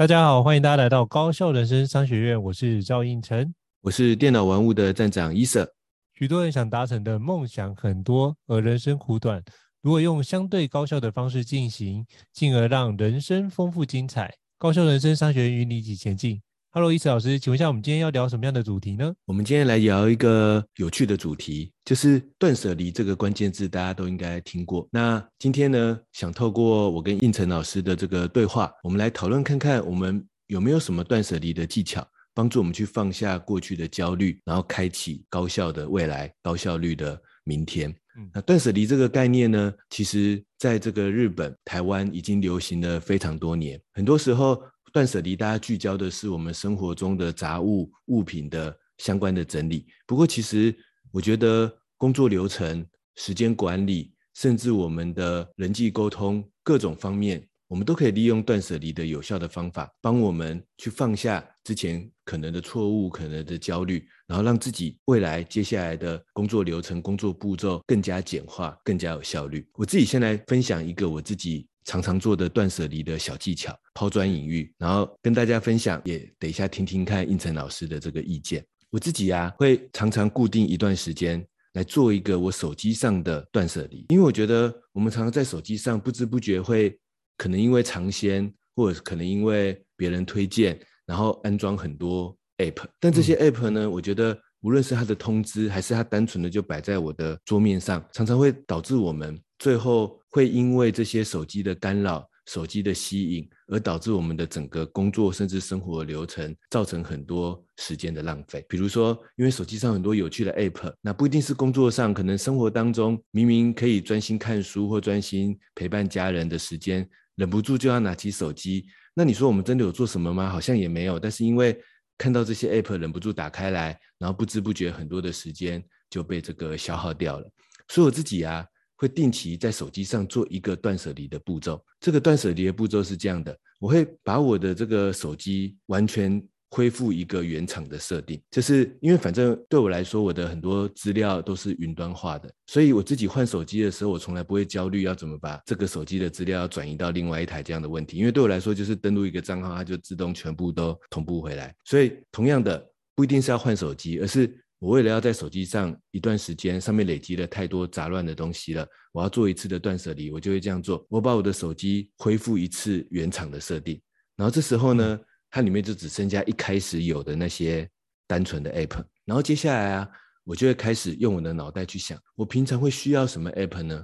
[0.00, 2.42] 大家好，欢迎大家来到高校人生商学院。
[2.44, 5.70] 我是赵应成，我是电脑玩物的站长伊瑟。
[6.14, 9.42] 许多人想达成的梦想很多，而人生苦短，
[9.82, 14.34] 如果用相对高效的方式进行，进而让人生丰富精彩。
[14.56, 16.40] 高校人生商学院与你一起前进。
[16.72, 19.12] Hello，伊慈老师，请问一下，我们今天要聊什么样的主题呢？
[19.24, 24.86] 我们今天来聊一个有趣的主题，就是断舍离这个关键字，大家都应该听过。
[24.92, 37.90] 那今天呢，想透过我跟应成老师的这个对话，我们来讨论看看，我们有没有什么断舍离的技巧，帮助我们去放下过去的焦虑，然后开启高效的未来、高效率的明天。
[38.16, 44.62] 嗯，那断舍离这个概念呢，其实在这个日本、台湾已经流行了非常多年，很多时候。
[44.92, 49.86] 断舍离，大家聚焦的是我们生活中的杂物物品的相关的整理。
[50.06, 50.74] 不过，其实
[51.12, 52.84] 我觉得工作流程、
[53.16, 69.66] 时间管理，甚至我们的人际沟通各种方面，我们都可以利用断舍离的有效的方法，帮我们去放下之前可能的错误、可能的焦虑，然后让自己未来接下来的工作流程、工作步骤更加简化、更加有效率。
[69.74, 71.69] 我自己先来分享一个我自己。
[71.84, 78.64] 常常做的断舍离的小技巧，抛砖引玉，然后跟大家分享，也等一下听听看应成老师的这个意见。
[78.90, 86.98] 我自己啊，会常常固定一段时间来做一个我手机上的断舍离，因为我觉得我们常常在手机上不知不觉会
[87.36, 100.19] 可能因为尝鲜，或者可能因为别人推荐，然后安装很多 app，但这些 app 呢，我觉得无论是它的通知，还是它单纯的就摆在我的桌面上，常常会导致我们最后。
[100.30, 108.64] 会因为这些手机的干扰、手机的吸引，而导致我们的整个工作甚至生活流程造成很多时间的浪费。
[108.68, 118.86] 比如说，因为手机上很多有趣的 App，那不一定是工作上，可能生活当中明明可以专心看书或专心陪伴家人的时间，忍不住就要拿起手机。
[119.14, 120.48] 那你说我们真的有做什么吗？
[120.48, 121.18] 好像也没有。
[121.18, 121.76] 但是因为
[122.16, 127.50] 看到这些 App，忍不住打开来，然后不知不觉很多的时间就被这个消耗掉了。
[127.88, 128.64] 所以我自己啊。
[129.00, 131.82] 会定期在手机上做一个断舍离的步骤。
[131.98, 148.18] 这个断舍离的步骤是这样的：我会把我的这个手机完全恢复一个原厂的设定，就是因为反正对我来说，我的很多资料都是云端化的，所以我自己换手机的时候，我从来不会焦虑要怎么把这个手机的资料转移到另外一台这样的问题。
[148.18, 151.74] 因为对我来说，就是登录一个账号，它就自动全部都同步回来。
[151.86, 154.54] 所以同样的，不一定是要换手机，而是。
[154.80, 161.06] 我为了要在手机上一段时间，上面累积了太多杂乱的东西了，我要做一次的断舍离，我就会这样做。
[161.10, 164.00] 我把我的手机恢复一次原厂的设定，
[164.36, 165.20] 然后这时候呢，
[165.50, 167.86] 它里面就只剩下一开始有的那些
[168.26, 169.04] 单纯的 app。
[169.26, 170.08] 然后接下来啊，
[170.44, 174.02] 我就会开始用我的脑袋去想，我平常会需要什么 app 呢？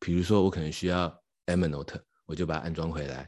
[0.00, 1.08] 比如说我可能需要
[1.46, 3.24] Evernote，我就把它安装回来；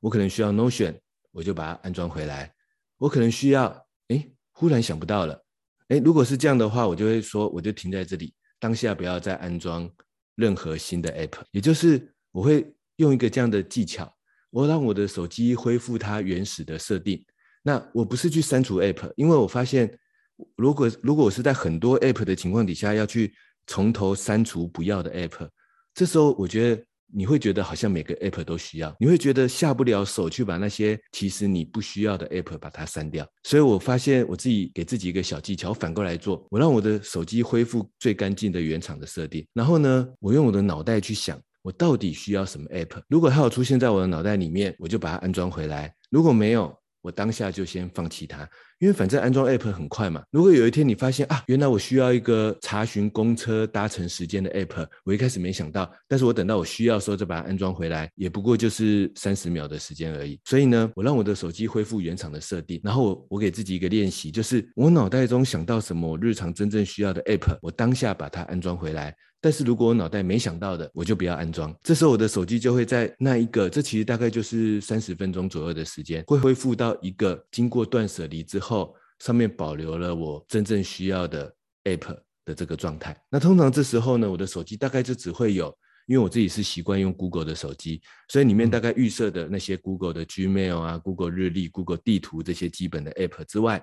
[0.00, 0.98] 我可能需要 Notion，
[1.30, 2.50] 我就把它安装回来；
[2.98, 5.44] 我可能需要，哎，忽然想不到了。
[5.90, 9.90] 诶，如果是这样的话，我就会说，我就停在这里，当下不要再安装
[10.34, 11.42] 任何新的 app。
[11.50, 14.12] 也就是我会用一个这样的技巧，
[14.50, 17.24] 我让我的手机恢复它原始的设定。
[17.62, 19.92] 那我不是去删除 app，因为我发现，
[20.56, 23.34] 如果如果我是在很多 app 的情况底下要去
[23.66, 25.48] 从头删除不要的 app，
[25.94, 26.82] 这时候我觉得。
[27.12, 33.26] 你会觉得好像每个 app 都需要，你会觉得下不了手去把那些其实你不需要的 app 把它删掉。
[33.44, 43.00] 所以我发现我自己给自己一个小技巧，反过来做，我让我的手机恢复最干净的原厂的设定，然后呢，我用我的脑袋去想，我到底需要什么 app。
[43.08, 48.48] 如果它有出现在我的脑袋里面，我就把它安装回来；如果没有，我当下就先放弃它。
[48.78, 50.22] 因为反正安装 app 很快嘛。
[50.30, 60.40] 如果有一天你发现啊，原来我需要一个查询公车搭乘时间的 app，我一开始没想到，但是我等到我需要的时候再把它安装回来，也不过就是三十秒的时间而已。
[60.46, 69.14] 所以呢，我让我的手机恢复原厂的设定，然后我我给自己一个练习，就是我脑袋中想到什么我日常真正需要的 app，我当下把它安装回来。
[69.40, 71.74] 但是如果我脑袋没想到的，我就不要安装。
[71.82, 81.52] 这时候我的手机就会在那一个，这其实大概就是三十分钟左右的时间，会恢复到一个经过断舍离之后，上面保留了我真正需要的
[81.84, 83.18] app 的这个状态。
[83.30, 85.74] 那通常这时候呢，我的手机大概就只会有
[86.06, 93.80] 因为我自己是习惯用 Google 的手机，所以里面大概预设的那些 Google 的 Gmail 啊、Google 日历、Google 地图这些基本的 App 之外，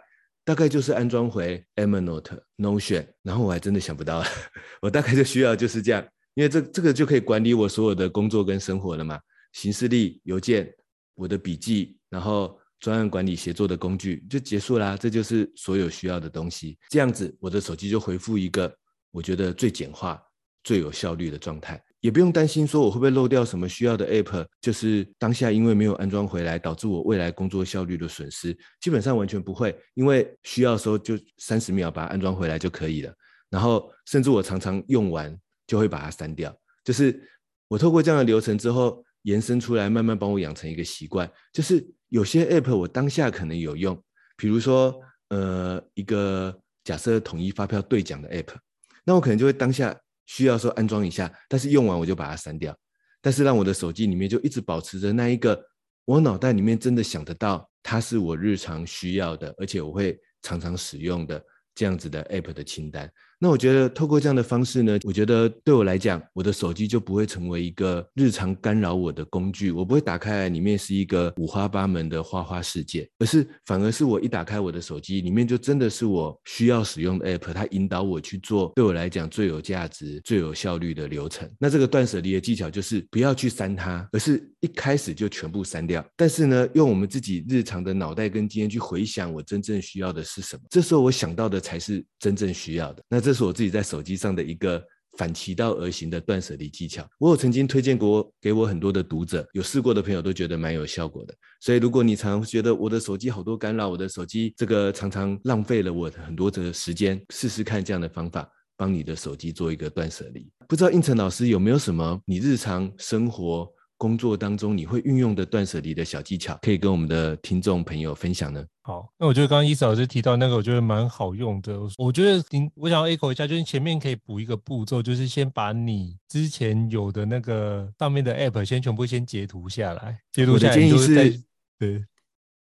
[0.47, 4.23] 大概就是安装回 Evernote、Notion，然后我还真的想不到，
[4.81, 6.01] 我大概就需要就是这样，
[6.35, 9.19] 因为这这个就可以管理我所有的工作跟生活了嘛，
[9.51, 10.73] 行事历、邮件、
[11.15, 18.73] 我的笔记，然后专案管理协作的工具就结束啦，这就是所有需要的东西，这样子我的手机就回复一个
[19.11, 20.17] 我觉得最简化、
[20.63, 21.83] 最有效率的状态。
[21.99, 33.13] 也不用担心说我会不会漏掉什么需要的 app，就是当下因为没有安装回来，导致我未来工作效率的损失，基本上完全不会，因为需要的时候就三十秒把它安装回来就可以了。
[33.49, 35.35] 然后甚至我常常用完
[35.65, 37.19] 就会把它删掉，就是
[37.67, 43.99] 我透过这样的流程之后延伸出来，慢慢帮我养成一个习惯，就是有些 app 我当下可能有用，
[44.37, 44.95] 比如说
[45.29, 48.55] 呃一个假设统一发票兑奖的 app，
[49.03, 49.99] 那我可能就会当下。
[50.27, 52.77] 需要说安装一下，但是用完我就把它删掉。
[53.19, 55.59] 但是让我的手机里面就一直保持着那一个，
[56.05, 61.43] 我脑袋里面真的想得到，它是我日常需要的，而且我会常常使用的
[61.73, 63.11] 这样子的 App 的清单。
[63.39, 69.71] 那我觉得透过这样的方式呢，我觉得对我来讲，我的手机就不会成为一个日常干扰我的工具。
[69.71, 81.47] 我不会打开来里面是一个五花八门的花花世界，而是反而是我一打开我的手机，里面就真的是我需要使用的 app，它引导我去做对我来讲最有价值、最有效率的流程。
[81.59, 86.03] 那这个断舍离的技巧就是不要去删它，而是一开始就全部删掉。
[86.15, 93.03] 但是呢，用我们自己日常的脑袋跟经验去回想我真正需要的是什么，这时候我想到的才是真正需要的。
[93.07, 94.81] 那这是我自己在手机上的一个
[95.17, 97.05] 反其道而行的断舍离技巧。
[97.19, 101.35] 我有曾经推荐过给我很多的读者，有试过的朋友都觉得蛮有效果的。
[101.59, 110.49] 所以，如果你常常觉得我的手机好多干扰，我的手机这个常常浪费了我很多的时间，试试看这样的方法，帮你的手机做一个断舍离。
[110.65, 118.63] 不知道胤丞老师有没有什么你日常生活工作当中你会运用的断舍离的小技巧，可以跟我们的听众朋友分享呢？
[118.83, 121.77] 好，那我觉得刚刚伊斯老师提到那个，我觉得蛮好用的。
[121.97, 130.19] 我觉得您，我想要 echo 一下，就是前面可以补一个步骤，就是先把你之前有的那个上面的 app 先全部先截图下来。
[130.31, 131.43] 截图下来，建议是，
[131.79, 132.05] 对，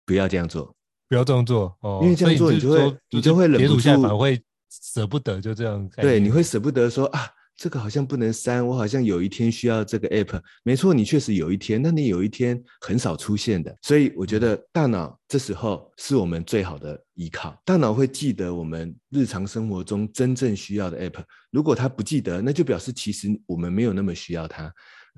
[0.06, 0.74] 不要这样做，
[1.10, 5.88] 不要这样做哦，因为这样做你就会，你就会忍不住，下反而会舍不得，就这样。
[5.98, 7.30] 对，你会舍不得说啊。
[7.57, 10.42] 这个好像不能删，我好像有一天需要这个 app。
[10.63, 17.57] 没错，你确实有一天，那你有一天很少出现的，所以我觉得大脑这时候是我们最好的依靠。
[17.63, 24.72] 大脑会记得我们日常生活中真正需要的 app，如果它不记得，那就表示其实我们没有那么需要它。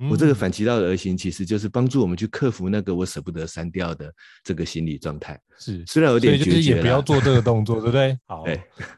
[0.10, 4.14] 我这个反其道而行，其实就是帮助我们去克服那个我舍不得删掉的
[4.44, 5.40] 这个心理状态。
[5.58, 8.16] 是，虽然有点就是，也不要做这个动作，对不对？
[8.28, 8.46] 好，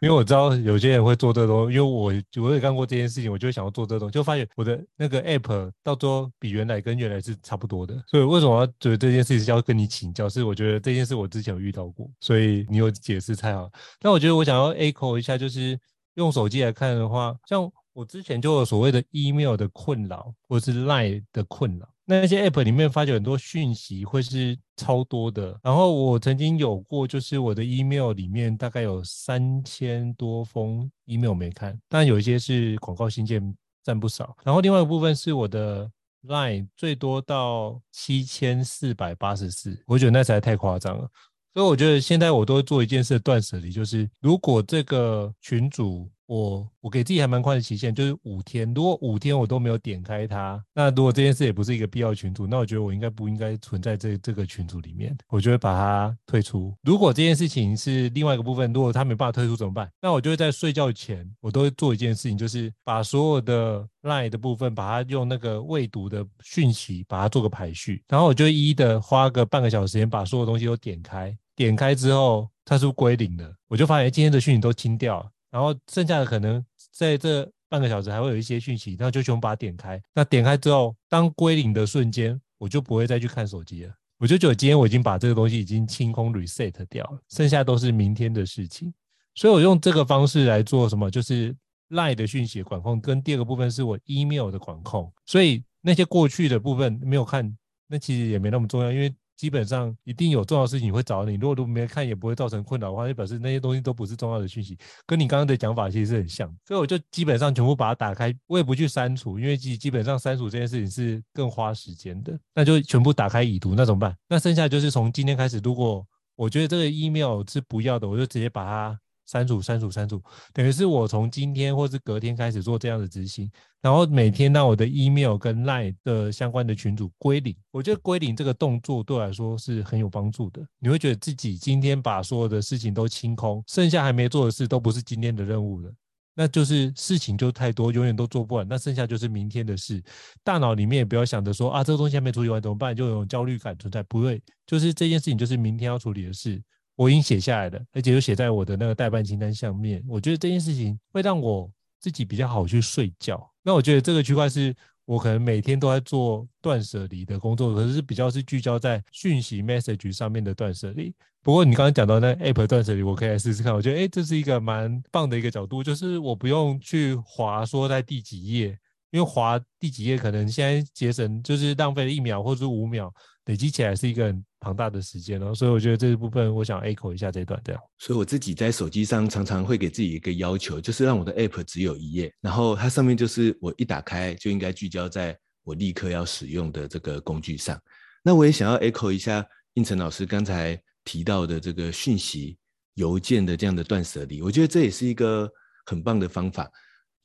[0.01, 7.95] 因为我知道有些人会做这个东西，因为我我也干过这件事情，我就想要做这个东西，就发现我的那个 app 到最后比原来跟原来是差不多的。
[8.05, 10.27] 所以为什么要觉得这件事情是要跟你请教？
[10.27, 13.71] 是我觉得这件事我之前有遇到过，所以你有解释才好。
[14.01, 15.79] 那我觉得我想要 echo 一下，就是
[16.15, 17.71] 用手机来看的话，像。
[17.99, 21.85] 我之前就有所谓的 email 的困扰，或者是 line 的困扰。
[22.05, 25.59] 那些 app 里面发觉很多讯息会是超多的。
[25.61, 33.53] 然后我曾经有过，就是我的 email 里面大概有三千多封 email 没看，但有一些是广告信件
[33.83, 34.33] 占不少。
[34.45, 35.91] 然后另外一部分是我的
[36.23, 41.05] line 最多到七千四百八十四，我觉得那实在太夸张了。
[41.53, 46.09] 所以我觉得现在我都会做一件事断舍离，就是如果这个群组。
[46.29, 48.71] 我我给自己还蛮宽的期限，就是五天。
[48.75, 55.17] 如果五天我都没有点开它，那如果这件事也不是一个必要群组，那我觉得我应该不应该存在这这个群组里面？
[55.29, 56.71] 我就会把它退出。
[56.83, 59.89] 如果这件事情是另外一个部分，如果他没办法退出怎么办？
[59.99, 68.03] 那我就会在睡觉前，我都会做一件事情，就是把所有的 LINE 的部分，把它用那个未读的讯息，把它做个排序。
[68.07, 71.35] 然后我就一一的花个半个小时时间，把所有东西都点开。
[71.55, 75.25] 点开之后，它是归零的，我就发现今天的讯息都清掉了。
[75.51, 80.01] 然后剩下的可能在这半个小时还会有一些讯息，然后就全部把它点开。
[80.13, 83.93] 那点开之后，当归零的瞬间，我就不会再去看手机了。
[84.17, 88.93] 我就觉得今天我已经把这个东西已经清空 reset 掉了，剩下都是明天的事情。
[89.35, 91.55] 所以我用这个方式来做什么，就是
[91.89, 95.11] LINE 的讯息管控，跟第二个部分是我 email 的管控。
[95.25, 99.13] 所以那些过去的部分没有看，那其实也没那么重要，因为。
[99.39, 106.53] 基本上一定有重要事情会找你，如果都没看也不会造成困扰的话，就表示那些东西都不是重要的讯息，跟你刚刚的讲法其实是很像。
[106.67, 112.37] 所以我就基本上全部把它打开，我也不去删除，因为基基本上删除这件事情是更花时间的。
[112.53, 114.13] 那就全部打开已读，那怎么办？
[114.27, 116.05] 那剩下就是从今天开始，如果
[116.35, 118.99] 我觉得这个 email 是不要的，我就直接把它
[119.29, 120.19] 删除、删除、删除，
[120.53, 123.47] 等于是我从今天或是隔天开始做这样的执行，
[123.79, 127.55] 然后每天让我的 email 跟 line 的相关的群组归零。
[127.69, 130.65] 我觉得归零这个动作对我来说是很有帮助的。
[130.79, 135.93] 你会觉得自己今天把所有的事情都清空，剩下还没做的事都不是今天的任务了。
[136.33, 138.65] 那就是事情就太多，永远都做不完。
[138.67, 140.01] 那剩下就是明天的事。
[140.41, 144.01] 大脑里面也不要想着说啊，这个东西还没处理完怎么办，就有焦虑感存在。
[144.03, 146.61] 不会，就是这件事情就是明天要处理的事，
[146.99, 150.03] 我已经写下来了，而且又写在我的那个待办清单上面。
[150.05, 153.49] 我觉得这件事情会让我自己比较好去睡觉。
[153.63, 154.75] 那我觉得这个区块是。
[155.09, 161.11] 我可能每天都在做断舍离的工作，可是比较是聚焦在讯息 message 上面的断舍离。
[161.41, 163.73] 不过你刚刚讲到那 app 断舍离，我可以来试试看。
[163.73, 168.77] 我觉得，哎，这是一个蛮棒的一个角度，就是我不用去划说在第几页。
[169.11, 173.11] 因为滑第几页可能现在节省就是浪费了一秒或者是五秒，
[173.45, 177.81] 累积起来是一个很庞大的时间哦，所以我觉得这一部分我想 echo 一下这段这样。
[177.97, 187.81] 所以我自己在手机上常常会给自己一个要求，就是让我的 app 只有一页，然后它上面就是我一打开就应该聚焦在我立刻要使用的这个工具上。
[188.23, 192.57] 那我也想要 echo 一下应成老师刚才提到的这个讯息
[192.93, 195.49] 邮件的这样的断舍离，我觉得这也是一个
[195.87, 196.69] 很棒的方法。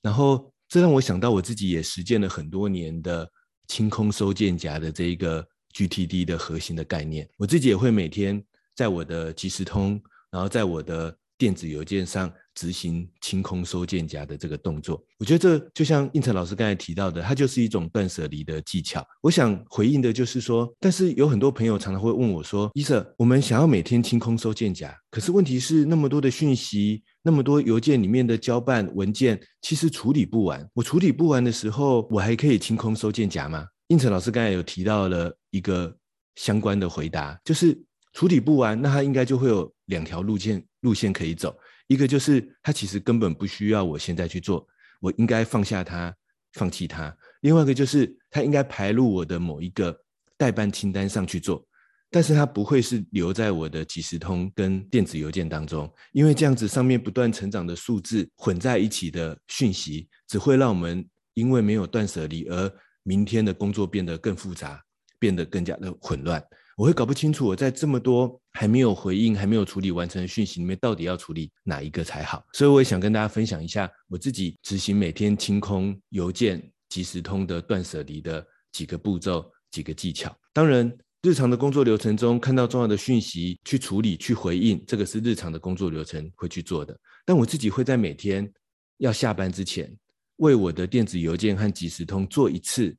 [0.00, 0.50] 然后。
[0.75, 3.31] 这让我想到，我自己也实践了很多年的
[3.69, 7.28] 清空收件夹的这一个 GTD 的核心的概念。
[7.37, 10.02] 我自己也会每天在我的即时通，
[10.33, 12.28] 然后在我的电子邮件上。
[12.57, 19.04] 执行清空收件夹的这个动作，我觉得这就像胤丞老师刚才提到的，它就是一种断舍离的技巧。
[19.21, 30.69] 我想回应的就是说，但是有很多朋友常常会问我说：“伊瑟，我们想要每天清空收件夹，可是问题是那么多的讯息，那么多邮件里面的交办文件，其实处理不完。
[30.75, 35.97] 我处理不完的时候，我还可以清空收件夹吗？”应成老师刚才有提到了一个
[36.35, 37.76] 相关的回答，就是
[38.12, 41.57] 处理不完，那他应该就会有两条路线路线可以走。
[41.87, 44.66] 一个就是他其实根本不需要我现在去做，
[45.00, 46.14] 我应该放下它，
[46.52, 47.14] 放弃它。
[47.40, 49.95] 另外一个就是他应该排入我的某一个
[50.37, 51.66] 待办清单上去做，
[52.14, 64.80] 但是它不会是留在我的即时通跟电子邮件当中，因为这样子上面不断成长的数字混在一起的讯息，只会让我们因为没有断舍离而明天的工作变得更复杂，
[65.18, 66.40] 变得更加的混乱。
[66.76, 72.44] 我会搞不清楚，我在这么多还没有回应、还没有处理完成的讯息里面，到底要处理哪一个才好？
[72.52, 80.33] 所以我也想跟大家分享一下我自己执行每天清空邮件、即时通的断舍离的几个步骤、几个技巧。
[80.52, 86.95] 当然，日常的工作流程中看到重要的讯息去处理、去回应，这个是日常的工作流程会去做的。
[87.25, 88.52] 但我自己会在每天
[88.99, 89.90] 要下班之前，
[90.37, 92.95] 为我的电子邮件和即时通做一次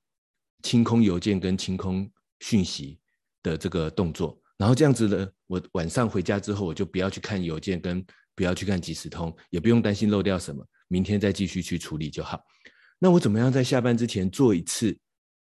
[0.64, 3.00] 清空邮件跟清空讯息
[3.44, 8.04] 的这个动作，然后这样子呢，我晚上回家之后，我就不要去看邮件，跟
[8.34, 12.42] 不要去看即时通，也不用担心漏掉什么，明天再继续去处理就好。
[12.98, 14.98] 那我怎么样在下班之前做一次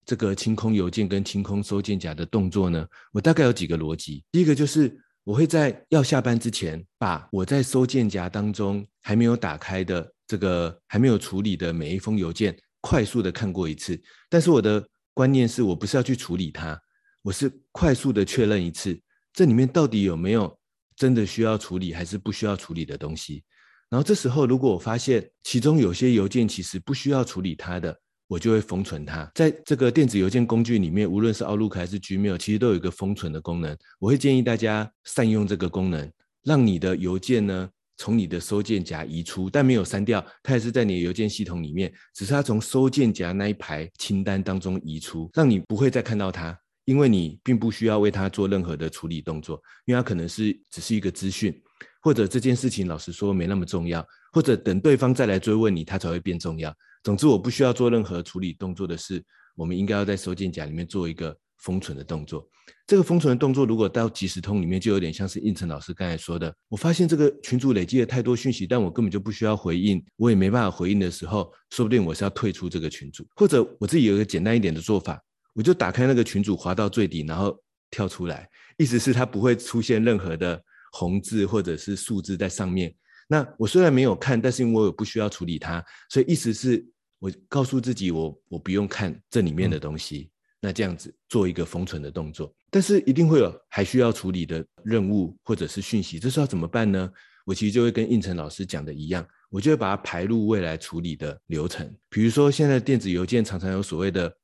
[0.04, 2.86] 这个清空邮件跟清空收件夹的动作呢？
[3.12, 4.24] 我大概有几个逻辑。
[4.32, 14.00] 第一个就是我会在要下班之前，把我在收件夹当中还没有打开的这个还没有处理的每一封邮件，快速的看过一次。
[14.28, 16.80] 但是我的观念是我不是要去处理它。
[17.22, 18.98] 我是快速的确认一次，
[19.32, 20.58] 这里面到底有没有
[20.96, 23.44] 真的需要处理还是不需要处理的东西。
[23.90, 29.28] 然后这时候，如果我发现其中有些邮件其实不需要处理它的，我就会封存它。
[29.34, 33.76] 在这个电子邮件工具里面，无论是 Outlook 还是 Gmail，其实都有一个封存的功能。
[33.98, 36.08] 我会建议大家善用这个功能，
[36.44, 46.56] 让你的邮件呢从你的收件夹移出，但没有删掉，它也是在你的邮件系统里面，只是它从收件夹那一排清单当中移出，让你不会再看到它。
[46.84, 51.52] 因为你并不需要为它做任何的处理动作，因为它可能是只是一个资讯，
[52.00, 56.72] 或者这件事情老实说没那么重要，或者等对方再来追问你，它才会变重要。
[57.02, 59.22] 总之，我不需要做任何处理动作的事，
[59.56, 62.46] 我们应该要在收件夹里面做一个封存的动作。
[62.86, 75.20] 这个封存的动作，如果到即时通里面，就有点像是应成老师刚才说的，我发现这个群组累积了太多讯息，但我根本就不需要回应，我也没办法回应的时候，说不定我是要退出这个群组，或者我自己有一个简单一点的做法。
[75.52, 77.58] 我就打开那个群组，滑到最底，然后
[77.90, 82.94] 跳出来，意思是它不会出现任何的红字或者是数字在上面。
[83.30, 86.84] 那我虽然没有看，但是因为我有不需要处理它，所以意思是
[87.20, 90.18] 我告诉自己我，我我不用看这里面的东西。
[90.18, 90.30] 嗯、
[90.62, 97.08] 那这样子做一个封存的动作，但是一定会有还需要处理的任务或者是讯息，这时候要怎么办呢？
[97.46, 101.90] 我其实就会跟应成老师讲的一样，我就会把它排入未来处理的流程。
[102.08, 104.34] 比如说，现在电子邮件常常有所谓的。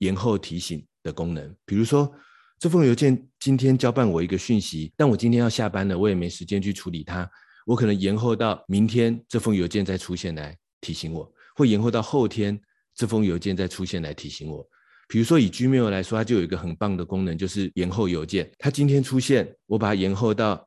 [0.00, 2.12] 延后提醒的功能，比如说
[2.58, 7.26] 这封邮件今天交办我一个讯息，但我今天要下班了，我也没时间去处理它，
[7.66, 12.58] 我可能延后到明天这封邮件再出现来提醒我，或延后到后天
[12.94, 14.66] 这封邮件再出现来提醒我。
[15.08, 18.48] 比如说以 Gmail 来说，它就有一个很棒的功能，就是延后邮件。
[18.56, 20.64] 它今天出现，我把它延后到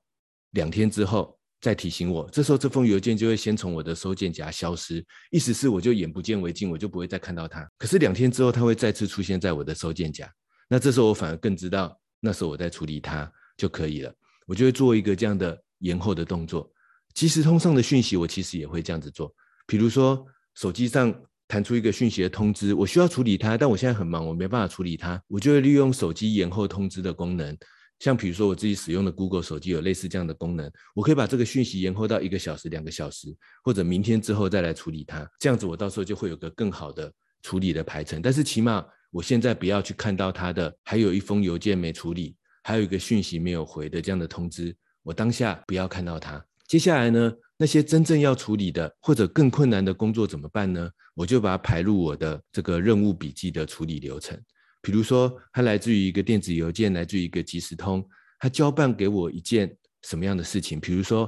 [0.52, 7.66] 两天之后再提醒我，这时候这封邮件就会先从我的收件夹消失，意思是我就眼不见为净，我就不会再看到它。
[7.78, 10.30] 可是两天之后，它会再次出现在我的收件夹，
[10.70, 14.14] 那这时候我反而更知道，那时候我在处理它就可以了。
[14.46, 16.72] 我就会做一个这样的延后的动作。
[17.20, 19.30] 即时通上的讯息，我其实也会这样子做。
[19.68, 21.14] 比如说，手机上
[21.50, 27.58] 弹出一个讯息的通知，我需要处理它，但我现在很忙，我没办法处理它，我就会利用手机延后通知的功能。
[28.00, 33.36] 像比如说，我自己使用的 Google 手机有类似这样的功能，我可以把这个讯息延后到一个小时、两个小时，
[33.66, 35.30] 或者明天之后再来处理它。
[35.42, 37.12] 这样子，我到时候就会有个更好的
[37.44, 38.22] 处理的排程。
[38.22, 44.74] 但是起码我现在不要去看到它的，还有一封邮件没处理，还有一个讯息没有回的这样的通知，
[45.04, 46.42] 我当下不要看到它。
[46.70, 50.88] 接下来呢，那些真正要处理的或者更困难的工作怎么办呢？
[51.16, 54.40] 我就把它排入我的这个任务笔记的处理流程。
[54.80, 58.08] 比如说，它来自于一个电子邮件，来自于一个即时通，
[58.38, 60.80] 它交办给我一件什么样的事情？
[60.80, 61.28] 比如说，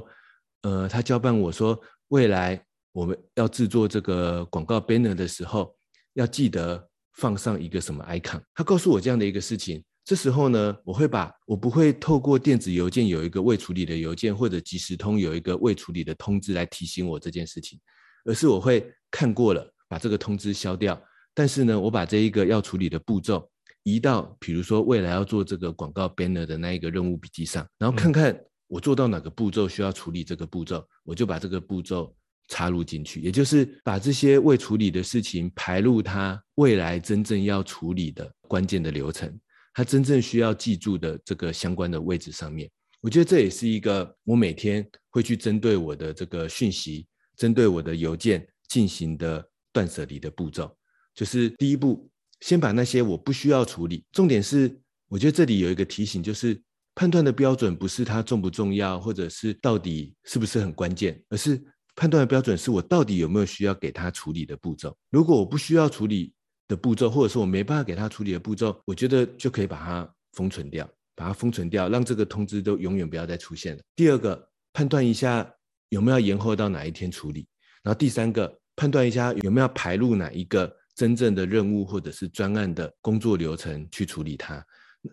[0.62, 1.76] 呃，他交办我说，
[2.08, 5.76] 未来我们要制作这个广告 banner 的时候，
[6.12, 8.40] 要记得放上一个什么 icon。
[8.54, 9.82] 他告诉我这样的一个事情。
[10.04, 17.78] 这时候呢，我会把我不会透过电子邮件有一个未处理的邮件，或者即时通有一个未处理的通知来提醒我这件事情，
[18.24, 21.00] 而是我会看过了，把这个通知消掉。
[21.34, 23.48] 但是呢，我把这一个要处理的步骤
[23.84, 32.12] 移到，比如说未来要做这个广告 banner 的那一个任务笔记上，然后看看我做到哪个步骤需要处理这个步骤，我就把这个步骤
[32.48, 39.32] 插入进去，也就是把这些未处理的事情排入它未来真正要处理的关键的流程。
[39.74, 50.74] 他真正需要记住的这个相关的位置上面，我觉得这也是一个我每天会去针对我的这个讯息，针对我的邮件进行的断舍离的步骤。
[51.14, 52.08] 就是第一步，
[52.40, 54.04] 先把那些我不需要处理。
[54.12, 56.60] 重点是，我觉得这里有一个提醒，就是
[56.94, 61.62] 判断的标准不是它重不重要，或者是到底是不是很关键，而是
[61.94, 64.96] 判断的标准是我到底有没有需要给他处理的步骤。
[65.10, 66.32] 如果我不需要处理，
[66.68, 73.82] 的步骤，或者说我没办法给他处理的步骤，我觉得就可以把它封存掉，把它封存掉，让这个通知都永远不要再出现了。
[73.94, 75.52] 第二个，判断一下
[75.90, 77.46] 有没有延后到哪一天处理，
[77.82, 84.64] 然后第三个，判断一下有没有排入哪一个真正的任务或者是专案的工作流程去处理它。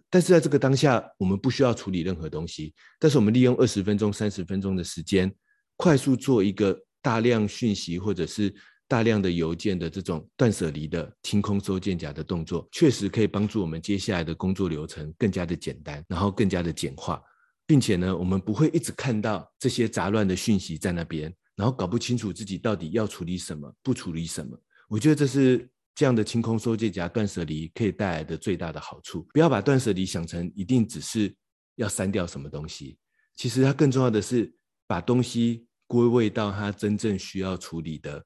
[0.09, 5.33] 但是在这个当下，我们不需要处理任何东西，但是我们利用二十分钟、三十分钟的时间，
[5.75, 8.53] 快速做一个大量讯息或者是。
[8.89, 17.21] 大量的邮件的这种断舍离的清空收件夹的动作，确实可以帮助我们接下来的工作流程更加的简单，然后更加的简化，
[17.67, 24.60] 并且呢，我们不会一直看到这些杂乱的讯息在那边，然后搞不清楚自己到底要处理什么，不处理什么。
[24.89, 29.21] 我觉得这是这样的清空收件夹断舍离可以带来的最大的好处。
[29.32, 31.32] 不要把断舍离想成一定只是
[31.75, 32.97] 要删掉什么东西，
[33.36, 34.52] 其实它更重要的是
[34.88, 38.25] 把东西归位到它真正需要处理的。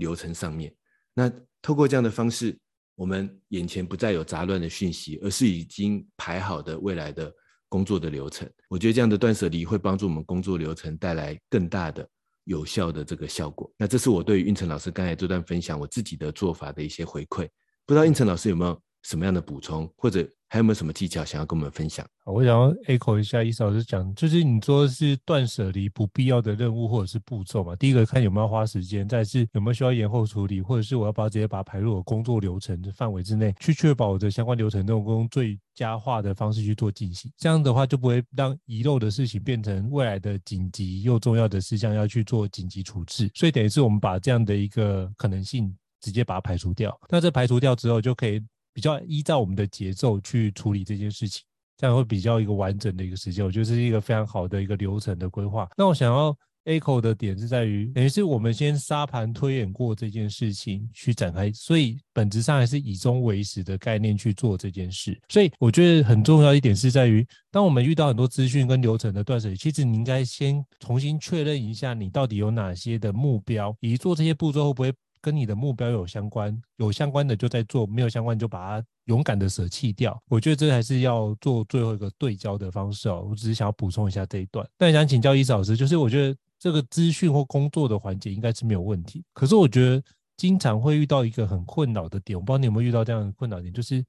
[0.00, 0.74] 流程上面，
[1.14, 1.30] 那
[1.62, 2.58] 透过这样的方式，
[2.96, 7.32] 我们眼前不再有杂乱的讯息，而是已经排好的未来的
[7.68, 8.50] 工作的流程。
[8.68, 12.04] 我觉得这样的断舍离会帮助我们工作流程带来更大的
[12.42, 13.72] 有效的这个效果。
[13.76, 17.48] 那这是我对于胤丞老师刚才这段分享我自己的做法的一些回馈。
[17.86, 20.28] 不知道胤丞老师有没有什么样的补充，或者？
[20.52, 22.04] 还有没有什么技巧想要跟我们分享？
[22.24, 27.76] 我想要 echo 一下伊嫂老师讲，就是你说是断舍离不必要的任务或者是步骤嘛。
[27.76, 37.30] 第一个看有没有花时间，再是有没有需要延后处理，或者是我要把它直接把它排入我工作流程的范围之内，去确保我的相关流程都用最佳化的方式去做进行。
[37.38, 43.30] 这样的话就不会让遗漏的事情变成未来的紧急又重要的事项要去做紧急处置。
[43.36, 46.98] 所以等于是我们把这样的一个可能性直接把它排除掉。
[47.08, 48.42] 那这排除掉之后就可以。
[48.72, 51.42] 比较依照我们的节奏去处理这件事情，
[51.76, 53.44] 这样会比较一个完整的一个时间。
[53.44, 55.68] 我觉得是一个非常好的一个流程的规划。
[55.76, 65.18] 那我想要 echo 的点是在于，等于是我们先沙盘推演过这件事情去展开，所以本质上还是以终为始的概念去做这件事。
[65.30, 74.92] 所以我觉得很重要一点是在于，当我们遇到很多资讯跟流程的断舍离，其实你应该先重新确认一下，你到底有哪些的目标，以及做这些步骤会不会。
[75.20, 80.20] 跟你的目标有相关，有相关的就在做，没有相关就把它勇敢的舍弃掉。
[80.28, 83.26] 我觉得这还是要做最后一个对焦的方式哦。
[83.28, 84.66] 我只是想要补充一下这一段。
[84.76, 90.02] 但想请教伊嫂老师，就是我觉得这个资讯或工作的环节应该是没有问题，可是我觉得
[90.36, 94.04] 经常会遇到一个很困扰的点，我不知道你有没有遇到这样的困扰点，就是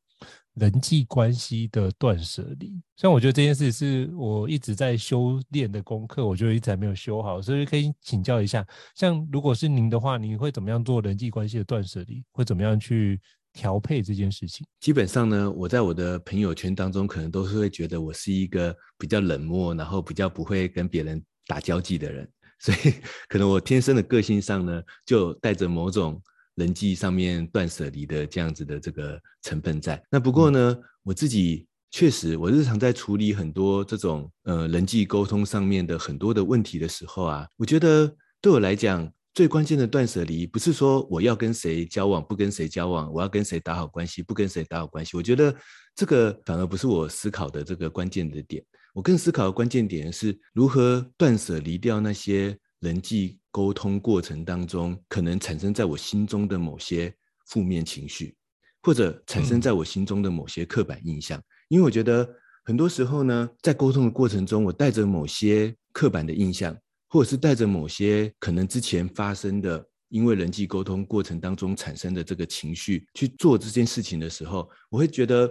[0.62, 2.80] 人际关系的断舍离。
[2.96, 12.24] 像我觉得这件事是我一直在修炼的功课，我觉得一直还没有修好，所以可以请教一下，像如果是您的话，你会怎么样做人际关系的断舍离？
[12.32, 13.20] 会怎么样去
[13.52, 14.64] 调配这件事情？
[14.80, 22.30] 基本上呢，我在我的朋友圈当中，可能都是会觉得我是一个比较冷漠，然后比较不会跟别人打交际的人。
[22.60, 22.94] 所以，
[23.28, 26.22] 可能我天生的个性上呢，就带着某种
[26.56, 30.02] 人际上面断舍离的这样子的这个成分在。
[30.10, 45.18] 那不过呢，我自己确实，我日常在处理很多这种呃人际沟通上面的很多的问题的时候啊，我觉得对我来讲，最关键的断舍离不是说我要跟谁交往，不跟谁交往，我要跟谁打好关系，不跟谁打好关系。
[45.18, 45.54] 我觉得
[45.96, 48.64] 这个反而不是我思考的这个关键的点。
[48.94, 57.12] 我更思考的关键点是如何断舍离掉那些人际沟通过程当中可能产生在我心中的某些
[57.48, 58.36] 负面情绪，
[58.84, 61.42] 或者产生在我心中的某些刻板印象。
[61.70, 62.30] 因为我觉得
[62.66, 75.50] 很多时候呢，在沟通的过程中，我带着某些刻板的印象，或者是带着某些可能之前发生的因为人际沟通过程当中产生的这个情绪去做这件事情的时候，我会觉得。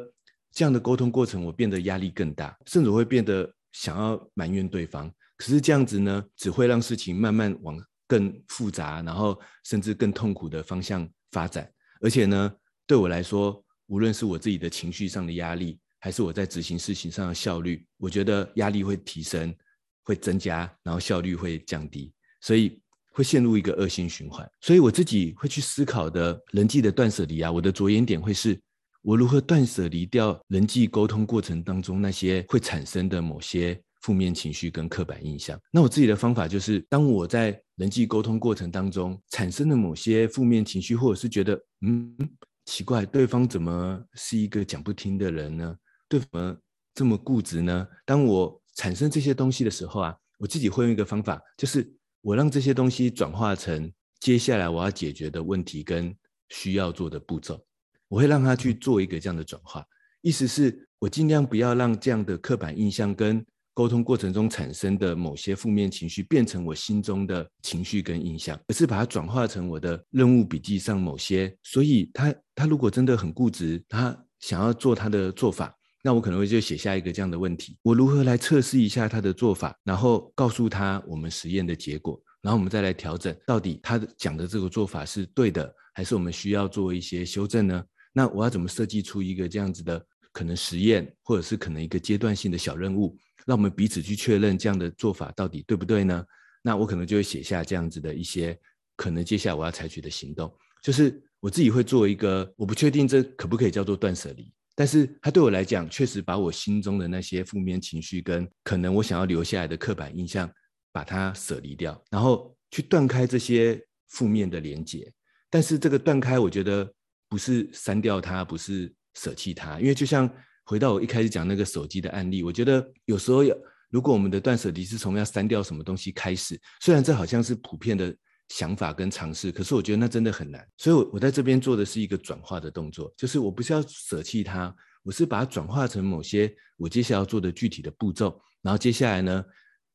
[0.52, 5.08] 这样的沟通过程，我变得压力更大，甚至会变得想要埋怨对方。
[5.40, 11.66] 可是这样子呢，只会让事情慢慢往更复杂，然后甚至更痛苦的方向发展。
[12.02, 12.52] 而且呢，
[12.86, 19.54] 对我来说，无论是我自己的情绪上的压力，还是我在执行事情上的效率，我觉得压力会提升，
[20.02, 22.78] 会增加，然后效率会降低，所以
[23.14, 24.46] 会陷入一个恶性循环。
[24.60, 28.60] 所以我自己会去思考的人际的断舍离啊，我的着眼点会是。
[29.02, 35.60] 我如何断舍离掉人际沟通过程当中那些会产生的某些负面情绪跟刻板印象？
[35.70, 42.16] 那我自己的方法就是，当我在人际沟通过程当中产生的某些负面情绪，或者是觉得嗯
[42.64, 45.76] 奇怪，对方怎么是一个讲不听的人呢？
[46.08, 46.56] 对方
[46.94, 47.86] 这么固执呢？
[48.04, 56.14] 当我产生这些东西的时候啊，我自己会用一个方法，就是我让这些东西转化成接下来我要解决的问题跟
[56.50, 57.60] 需要做的步骤。
[58.08, 59.84] 我会让他去做一个这样的转化，
[60.20, 71.56] 意思是我尽量不要让这样的刻板印象跟沟通过程中产生的某些负面情绪变成我心中的情绪跟印象，而是把它转化成我的任务笔记上某些。
[71.62, 87.84] 所以他他如果真的很固执，他想要做他的做法，那我可能会就写下一个这样的问题：我如何来测试一下他的做法，然后告诉他我们实验的结果，然后我们再来调整，到底他讲的这个做法是对的，还是我们需要做一些修正呢？
[88.12, 96.24] 那我要怎么设计出一个这样子的可能实验，或者是可能一个阶段性的小任务，让我们彼此去确认这样的做法到底对不对呢？
[96.62, 98.58] 那我可能就会写下这样子的一些
[98.96, 110.50] 可能接下来我要采取的行动，就是我自己会做一个，我不确定这可不可以叫做断舍离，但是它对我来讲确实把我心中的那些负面情绪跟可能我想要留下来的刻板印象，
[110.92, 115.12] 把它舍离掉，然后去断开这些负面的连结。
[115.48, 116.92] 但是这个断开，我觉得。
[117.30, 120.28] 不是删掉它，不是舍弃它，因为就像
[120.70, 123.52] 回到我一开始讲那个手机的案例，我觉得有时候要，
[123.90, 128.14] 如果我们的断舍离是从要删掉什么东西开始，虽然这好像是普遍的
[128.50, 130.64] 想法跟尝试，可是我觉得那真的很难。
[130.76, 138.40] 所以，我我在这边做的是一个转化的动作，就是我不是要舍弃它，我是把它转化成某些我接下来要做的具体的步骤。
[138.62, 139.44] 然后接下来呢，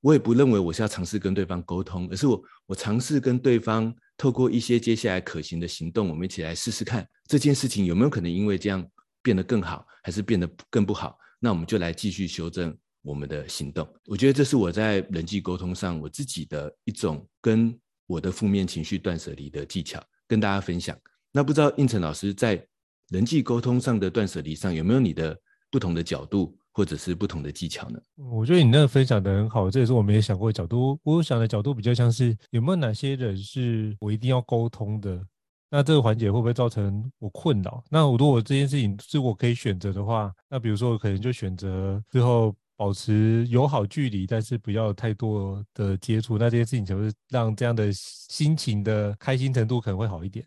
[0.01, 3.95] 我也不认为我是要尝试跟对方沟通，而是我我尝试跟对方。
[4.17, 8.85] 透过一些接下来可行的行动，我们一起来试试看这件事情有没有可能因为这样
[9.25, 11.17] 变得更好，还是变得更不好？
[11.39, 13.87] 那我们就来继续修正我们的行动。
[14.05, 20.95] 我觉得这是我在人际沟通上我自己的一种跟我的负面情绪断舍离的技巧，跟大家分享。
[21.31, 22.63] 那不知道应成老师在
[23.09, 25.35] 人际沟通上的断舍离上有没有你的
[25.71, 26.55] 不同的角度？
[26.77, 27.97] 或者是不同的技巧呢？
[28.17, 30.99] 我觉得你那个分享的很好，这也是我没有想过的角度。
[31.03, 35.25] 我想的角度比较像是有没有哪些人是我一定要沟通的？
[35.69, 37.83] 那这个环节会不会造成我困扰？
[37.89, 46.37] 那我如果这件事情是我可以选择的话，那比如说我可能就选择之后保持友好距离，但是不要太多的接触。
[46.37, 50.45] 那这件事情就是让这样的心情的开心程度可能会好一点。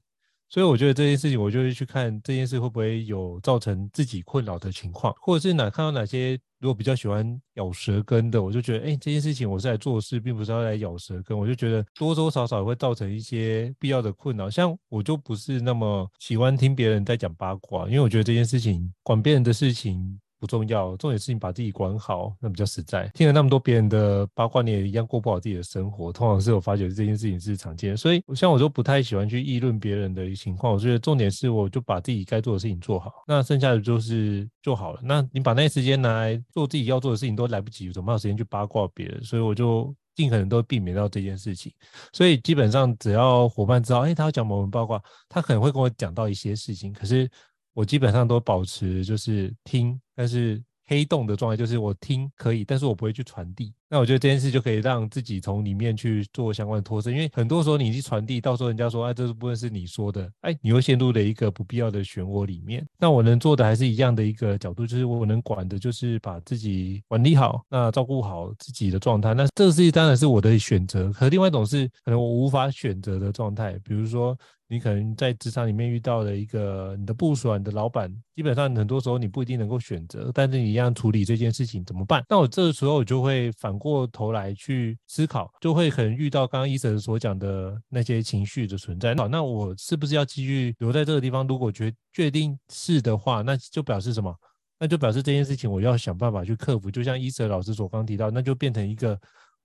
[0.51, 11.39] 所以我觉得这件事情，我就会去看这件事会不会有造成自己困扰的情况，或者是哪看到哪些如果比较喜欢咬舌根的，我就觉得，哎，这件事情我是来做事，并不是要来咬舌根。
[11.39, 14.49] 我就觉得多多少少会造成一些必要的困扰。
[14.49, 23.09] 像我就不是那么喜欢听别人在讲八卦，因为我觉得这件事情管别人的事情不重要，重点是你把自己管好，那比较实在。
[23.15, 26.13] 听了那么多别人的八卦，你也一样过不好自己的生活。
[26.13, 30.73] 通常是有发觉这件事情是常见，所以像我就不太喜欢去议论别人的情况。
[30.73, 35.01] 我觉得重点是，我就把自己该做的事情做好，那剩下的就是就好了。
[35.03, 39.23] 那你把那些时间拿来做自己要做的事情，都来不及，怎么有时间去八卦别人？
[39.25, 41.73] 所以我就尽可能都避免到这件事情。
[42.13, 47.29] 所以基本上只要伙伴知道，哎，他要讲某人八卦，他可能会跟我讲到一些事情，可是。
[47.79, 53.73] 我基本上都保持就是听，但是黑洞的状态就是我听可以，但是我不会去传递。
[53.89, 62.85] 那我觉得这件事就可以让自己从里面去做相关的脱身，因为很多时候你去传递，到时候人家说，哎，这部分是你说的，哎，你会陷入了一个不必要的漩涡里面。
[62.99, 69.35] 那我能做的还是一样的一个角度，就是我能管的就是把自己管理好，那照顾好自己的状态。
[69.35, 74.37] 那这个事情当然是我的选择，可另外一种是可能我无法选择的状态，比如说。
[74.71, 82.23] 你可能在职场里面遇到了一个你的部属、你的老板，基本上很多时候你不一定能够选择，但是你一样处理这件事情怎么办？
[82.29, 89.15] 那我这个时候我就会反过头来去思考，就会可能遇到刚刚医生所讲的那些情绪的存在。
[89.15, 91.47] 好，那我是不是要继续留在这个地方？
[91.47, 94.35] 如果决确定是的话，那就表示什么？
[94.79, 96.91] 那就表示这件事情我要想办法去克服。
[96.91, 99.19] 就像医生老师所刚提到，那就变成一个。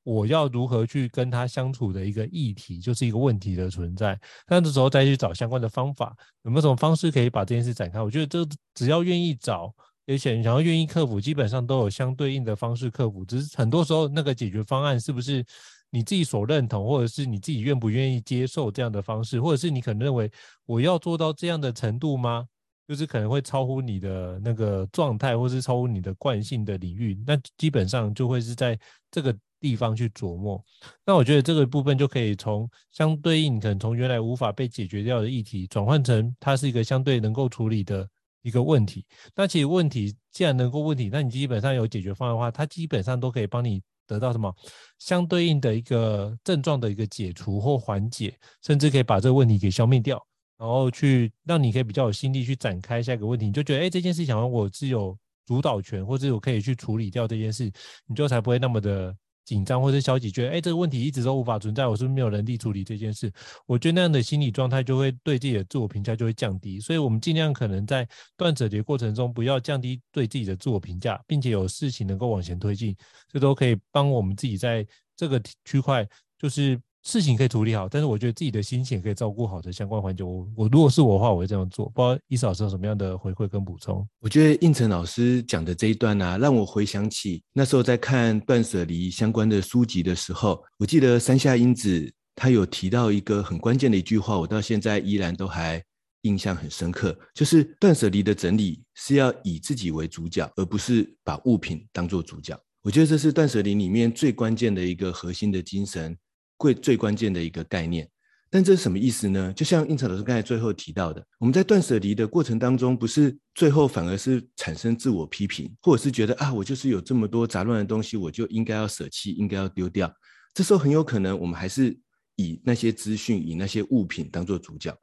[0.04, 4.20] 我要如何去跟他相处的一个议题，就是一个问题的存在。
[4.48, 6.14] 那这时候再去找相关的方法，
[6.44, 8.02] 有没有什么方式可以把这件事展开？
[8.02, 9.74] 我觉得这只要愿意找，
[10.06, 13.24] 而且想要愿意克服，基本上都有相对应的方式克服。
[13.24, 15.42] 只是很多时候那个解决方案是不是
[15.90, 20.30] 你自己所认同，或者是你自己愿不愿意接受这样的方式，或者是你可能认为
[20.66, 22.46] 我要做到这样的程度吗？
[22.90, 28.78] 就是可能会超乎你的那个状态，或是超乎你的惯性的领域，那基本上就会是在
[29.10, 29.34] 这个。
[29.64, 30.62] 地方去琢磨，
[31.06, 38.06] 那我觉得这个部分就可以从相对应，可能从原来无法被解决掉的议题，转换成它是一个相对能够处理的
[38.42, 39.06] 一个问题。
[39.34, 44.54] 那其实问题既然能够问题，那你基本上有解决方案的话，它基本上都可以帮你得到什么
[45.00, 50.22] 相对应的一个症状的一个解除或缓解，甚至可以把这个问题给消灭掉，
[50.58, 53.46] 然后去让你可以比较有心力去展开下一个问题。
[53.46, 57.72] 你就觉得，哎，这件事情好像我是有主导权，或者我可以去处理掉这件事，
[58.06, 59.16] 你就才不会那么的。
[59.46, 63.32] 紧张或者消极，觉得哎，这个问题一直都无法存在，我是不是没有能力处理这件事？
[63.66, 72.96] 我觉得那样的心理状态就会对自己的自我评价就会降低，所以我们尽量可能在断舍离过程中不要降低对自己的自我评价，并且有事情能够往前推进，
[73.32, 76.80] 这都可以帮我们自己在这个区块就是。
[77.04, 81.90] 事情可以处理好，但是我觉得自己的心情可以照顾好的相关环节，我我如果是我的话，我会这样做。
[81.90, 84.08] 不知道伊嫂老师有什么样的回馈跟补充？
[84.20, 95.84] 我觉得胤丞老师讲的这一段啊，让我回想起那时候在看断舍离相关的书籍的时候，我记得山下英子她有提到一个很关键的一句话，我到现在依然都还
[96.22, 102.58] 印象很深刻，就是断舍离的整理是要以自己为主角，而不是把物品当做主角。
[102.82, 106.18] 我觉得这是断舍离里面最关键的一个核心的精神。
[106.64, 108.10] 最最关键的一个概念，
[108.50, 109.52] 但这是什么意思呢？
[109.54, 120.14] 就像胤丞老师刚才最后提到的，我们在断舍离的过程当中，不是最后反而是产生自我批评，或者是觉得啊，我就是有这么多杂乱的东西，我就应该要舍弃，应该要丢掉。
[120.54, 121.98] 这时候很有可能我们还是
[122.36, 124.96] 以那些资讯、以那些物品当做主角。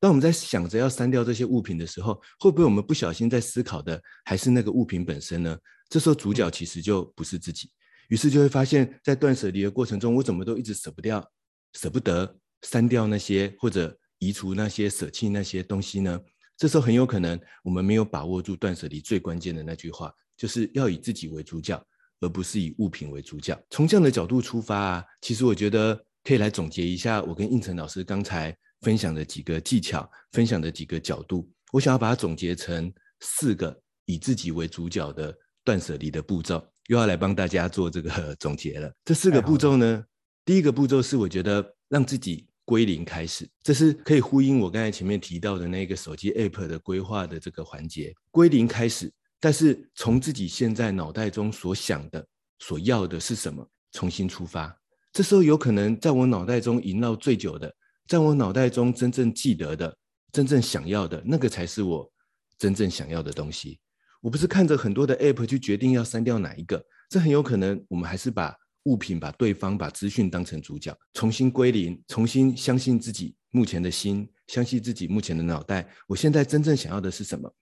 [0.00, 5.56] 当我们在想着要删掉这些物品的时候，会不会我们不小心在思考的还是那个物品本身呢？
[5.88, 7.70] 这时候主角其实就不是自己。
[8.08, 11.26] 于是就会发现，在断舍离的过程中，我怎么都一直舍不掉、
[11.74, 16.20] 舍不得删掉那些或者移除那些、舍弃那些东西呢？
[16.56, 21.80] 这时候很有可能我们没有把握住断舍离最关键的那句话，就是要以自己为主角，
[22.20, 23.56] 而不是以物品为主角。
[23.70, 25.94] 从这样的角度出发啊，其实我觉得
[26.24, 36.66] 可以来总结一下我跟胤丞老师刚才分享的几个技巧、分享的几个角度，我想要把它总结成四个以自己为主角的断舍离的步骤。
[36.88, 38.92] 又要来帮大家做这个 总结了。
[39.04, 40.04] 这四个步骤呢，
[40.44, 48.12] 第一个步骤是我觉得让自己归零开始，这是可以呼应我刚才前面提到的那个手机 App 的规划的这个环节。
[48.30, 52.26] 归零开始，但是从自己现在脑袋中所想的、
[52.58, 54.74] 所要的是什么，重新出发。
[55.12, 57.74] 这时候有可能在我脑袋中萦绕最久的，
[58.06, 59.96] 在我脑袋中真正记得的、
[60.32, 62.10] 真正想要的那个才是我
[62.58, 63.78] 真正想要的东西。
[64.20, 68.54] 我不是看着很多的 App 去决定要删掉哪一个，这很有可能我们还是把
[68.84, 75.88] 物品、把对方、把资讯当成主角，重新归零，重新相信自己目前的心，相信自己目前的脑袋。
[76.06, 77.52] 我现在真正想要的是什么？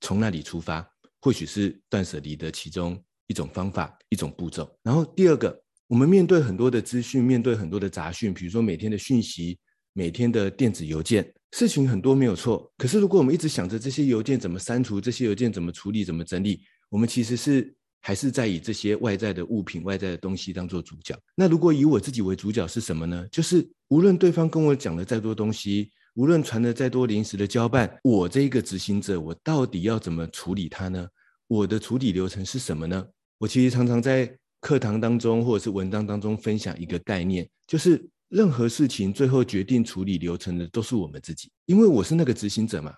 [0.00, 0.88] 从那里出发，
[1.20, 4.70] 或许是断舍离的其中一种方法、一种步骤。
[4.82, 9.58] 然后第二个，我们面对很多的资讯，面对很多的杂讯，比如说每天的讯息。
[9.98, 12.70] 每天的电子邮件，事情很多没有错。
[12.76, 21.18] 可是如果我们一直想着这些邮件怎么删除，这些邮件怎么处理，怎么整理，我们其实是还是在以这些外在的物品、外在的东西当做主角。
[21.34, 23.26] 那如果以我自己为主角是什么呢？
[23.30, 31.08] 就是无论对方跟我讲了再多东西，无论传了再多临时的交办，我这个执行者，我到底要怎么处理它呢？
[31.46, 33.06] 我的处理流程是什么呢？
[33.38, 38.06] 我其实常常在课堂当中或者是文章当中分享一个概念，就是。
[38.28, 42.92] 任何事情最后决定处理流程的都是我们自己，因为我是那个执行者嘛，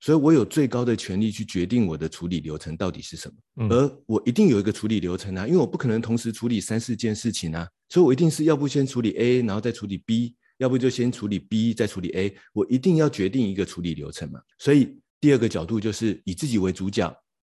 [0.00, 3.34] 所以我有最高的权利去决定我的处理流程到底是什么。
[3.64, 3.68] 嗯。
[3.70, 14.40] 而我一定有一个处理流程啊，因为我不可能同时处理三四件事情啊，所以我一定是要不先处理 A，然后再处理 B，要不就先处理 B 再处理 A，我一定要决定一个处理流程嘛。
[14.58, 17.14] 所以第二个角度就是以自己为主角，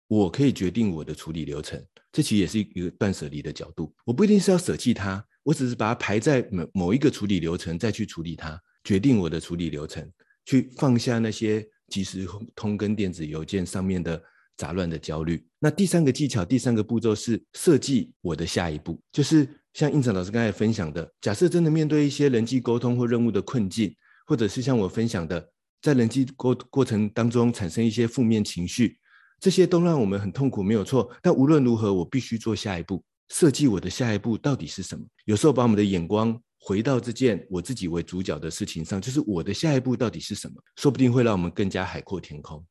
[0.08, 1.82] 我可以决定我的处理流程，
[2.12, 5.24] 这其实也是一个断舍离的角度，我不一定是要舍弃它。
[5.44, 10.10] 我只是把它排在某某一个处理流程，再去处理它，决定我的处理流程，
[10.44, 12.26] 去放下那些即时
[12.56, 14.20] 通跟电子邮件上面的
[14.56, 15.46] 杂乱的焦虑。
[15.58, 23.94] 那第三个技巧，第三个步骤是设计我的下一步，就是像胤丞老师刚才分享的，假设真的面对一些人际沟通或任务的困境，
[24.26, 25.50] 或者是像我分享的，
[25.82, 28.98] 在人际过过程当中产生一些负面情绪，
[29.40, 31.10] 这些都让我们很痛苦，没有错。
[31.20, 33.04] 但无论如何，我必须做下一步。
[33.28, 35.04] 设计我的下一步到底是什么？
[35.24, 40.54] 有时候把我们的眼光回到这件我自己为主角的事情上，就是我的下一步到底是什么？
[40.76, 42.64] 说不定会让我们更加海阔天空，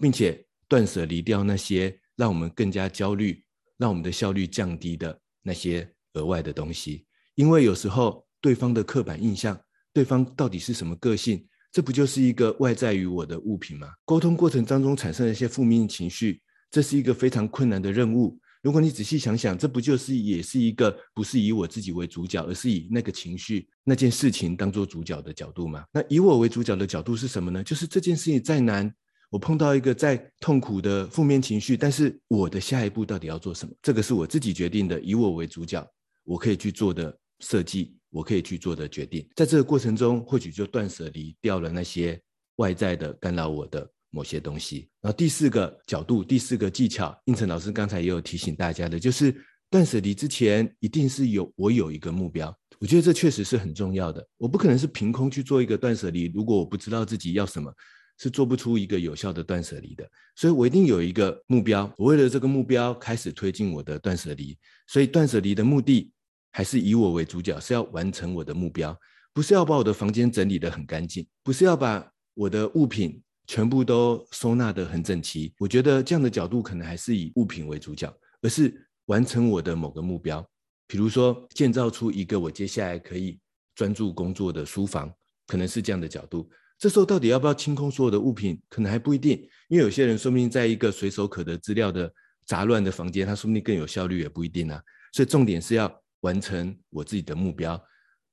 [0.00, 3.44] 并且断舍离掉那些让我们更加焦虑、
[3.78, 7.06] 让我们的效率降低的那些额外的东西。
[7.34, 9.60] 因为有时候对方的刻板印象，
[9.92, 13.88] 对方到底是什么个性，这不就是一个外在于我的物品吗？
[14.04, 16.40] 沟通过程当中产生的一些负面情绪，
[16.70, 18.38] 这是一个非常困难的任务。
[18.66, 25.84] 如果你仔细想想，这不就是也是一个不是以我自己为主角，而是以那个情绪、那件事情当做主角的角度吗？
[25.92, 27.62] 那以我为主角的角度是什么呢？
[27.62, 28.92] 就是这件事情再难，
[29.30, 33.72] 我碰到一个再痛苦的负面情绪，但是我的下一步到底要做什么？
[33.80, 35.88] 这个是我自己决定的，以我为主角，
[36.24, 39.24] 我可以去做的设计，我可以去做的决定。
[39.36, 42.20] 在这个过程中，或许就断舍离掉了那些
[42.56, 43.88] 外在的干扰我的。
[44.10, 49.34] 某些东西，然后第四个角度，第四个技巧，应成老师刚才也有提醒大家的，就是
[49.68, 54.26] 断舍离之前一定是有我有一个目标，我觉得这确实是很重要的。
[54.38, 57.70] 我不可能是凭空去做一个断舍离，如果我不知道自己要什么，
[58.18, 60.08] 是做不出一个有效的断舍离的。
[60.36, 64.56] 所以我一定有一个目标，我为了这个目标开始推进我的断舍离。
[64.86, 66.10] 所以断舍离的目的
[66.52, 68.98] 还是以我为主角，是要完成我的目标，
[69.34, 73.20] 不是要把我的房间整理得很干净，不是要把我的物品。
[73.46, 80.44] 全部都收纳得很整齐，我觉得这样的角度可能还是以物品为主角，而是完成我的某个目标，
[80.86, 83.38] 比如说建造出一个我接下来可以
[83.74, 85.12] 专注工作的书房，
[85.46, 86.50] 可能是这样的角度。
[86.78, 92.12] 这时候到底要不要清空所有的物品，可能还不一定，因为有些人说不定在一个随手可得资料的
[92.44, 94.82] 杂乱的房间，他说不定更有效率，也不一定啊。
[95.12, 97.80] 所以重点是要完成我自己的目标。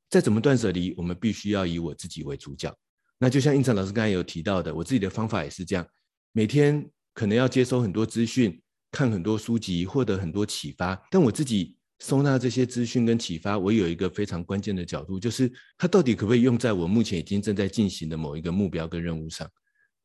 [0.10, 2.76] 再怎么断舍离，我们必须要以我自己为主角。
[3.24, 5.88] 那就像胤丞老师刚才有提到的，我自己的方法也是这样，
[6.34, 11.02] 每天可能要接收很多资讯，看很多书籍，获得很多启发。
[11.10, 19.50] 但我自己收纳这些资讯跟启发，我有一个非常关键的角度，就是它到底可不可以用在我目前已经正在进行的某一个目标跟任务上？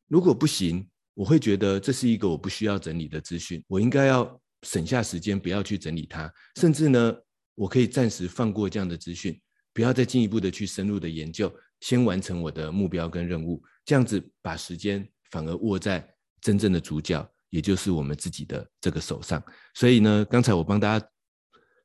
[0.07, 7.13] 如果不行，我会觉得这是一个我不需要整理的资讯，我应该要省下时间，不要去整理它，甚至呢，
[7.55, 9.37] 我可以暂时放过这样的资讯，
[9.73, 11.53] 不要再进一步的去深入的研究。
[11.79, 16.05] 先完成我的目标跟任务，这样子把时间反而握在
[16.41, 19.41] 真正的主角，也就是我们自己的这个手上。
[19.75, 21.09] 所以呢，刚才我帮大家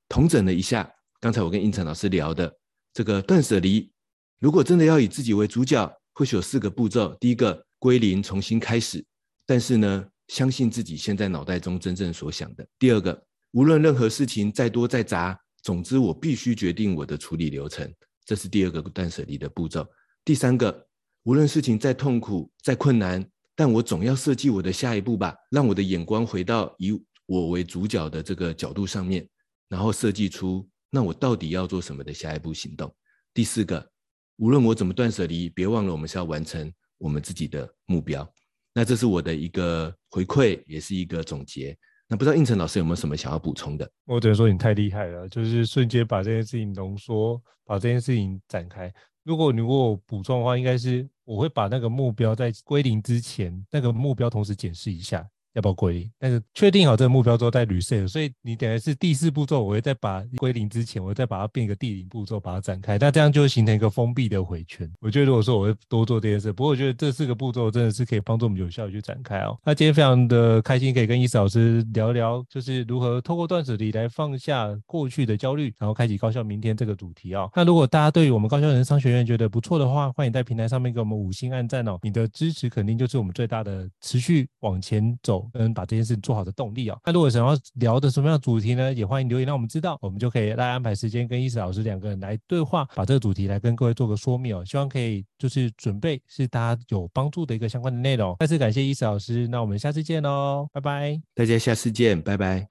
[0.08, 2.52] 统整了一下，刚才我跟胤丞老师聊的
[2.92, 3.92] 这个断舍离，
[4.40, 9.04] 如果真的要以自己为主角，或许有四个步骤：第一个，归零，重新开始，
[9.46, 17.92] 但是呢，相信自己现在脑袋中真正所想的；第二个，无论任何事情再多再杂，总之我必须决定我的处理流程。
[18.24, 19.84] 这是第二个断舍离的步骤。
[20.24, 20.86] 第三个，
[21.24, 26.92] 无论事情再痛苦、再困难，但我总要设计我的下一步吧，让我的眼光回到以
[27.26, 29.26] 我为主角的这个角度上面，
[29.68, 32.94] 然后设计出那我到底要做什么的下一步行动。
[33.32, 33.90] 第四个，
[34.36, 38.30] 无论我怎么断舍离，别忘了我们是要完成我们自己的目标。
[38.74, 41.74] 那这是我的一个回馈，也是一个总结。
[42.16, 43.90] 不知道应晨老师有没有什么想要补充的？
[44.06, 48.92] 我只能说你太厉害了，就是瞬间把这件事情浓缩，把这件事情展开。
[49.22, 56.10] 如果你如果补充的话，应该是我会把那个目标在归零之前，那个目标同时检视一下，要不要归零。
[56.18, 62.98] 但是确定好这个目标之后再 reset，所以你等于是第四步骤，我会再把归零之前，我会再把它变一个第零步骤，把它展开。
[62.98, 64.90] 那这样就会形成一个封闭的回圈。
[65.00, 69.58] 我觉得如果说我会多做这件事，不过我觉得这四个步骤真的是可以帮助我们有效的去展开哦。
[69.64, 77.50] 那今天非常的开心，可以跟伊斯老师聊聊，就是如何透过断舍离来放下过去的焦虑，然后开启高效明天这个主题哦。
[77.54, 81.98] 那如果大家对于我们高效人商学院觉得不错的话，欢迎在平台上面给我们五星按赞哦。
[82.02, 86.98] 你的支持肯定就是我们最大的持续往前走，跟把这件事做好的动力哦。
[87.04, 88.92] 那如果想要聊的什么样的主题呢？
[88.94, 94.64] 也欢迎留言让我们知道，我们就可以来安排时间跟伊斯老师两个人来对话，把这个主题来跟各位做个说明哦。
[94.64, 98.36] 希望可以就是准备是大家有帮助的一个相关的内容。
[98.38, 101.20] 再次感谢伊斯老师，那我们下次见喽，拜拜。
[101.34, 102.66] 大家下次见，拜拜。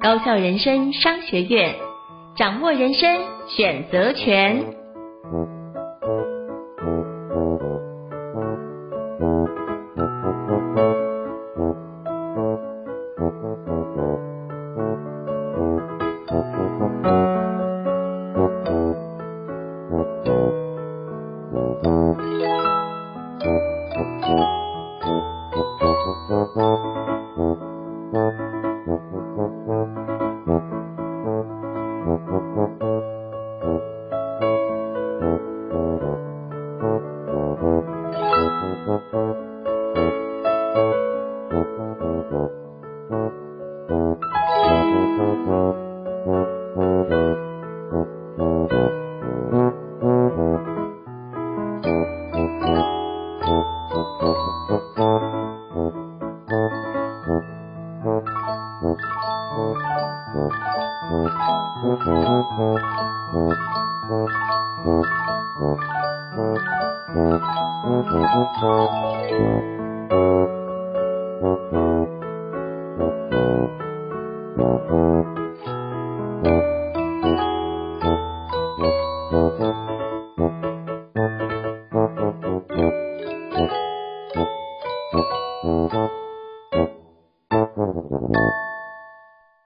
[0.00, 1.74] 高效人生商学院，
[2.36, 3.02] 掌握人生
[3.48, 5.57] 选择权。
[21.82, 22.18] Thank
[24.28, 24.57] you.